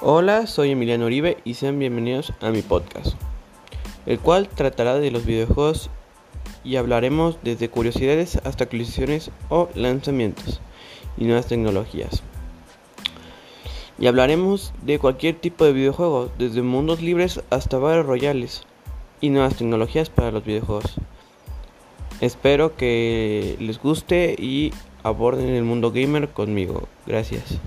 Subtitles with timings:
[0.00, 3.16] Hola, soy Emiliano Uribe y sean bienvenidos a mi podcast,
[4.06, 5.90] el cual tratará de los videojuegos
[6.62, 10.60] y hablaremos desde curiosidades hasta actualizaciones o lanzamientos
[11.16, 12.22] y nuevas tecnologías.
[13.98, 18.62] Y hablaremos de cualquier tipo de videojuego, desde mundos libres hasta barrios royales
[19.20, 20.94] y nuevas tecnologías para los videojuegos.
[22.20, 24.72] Espero que les guste y
[25.02, 26.86] aborden el mundo gamer conmigo.
[27.04, 27.58] Gracias.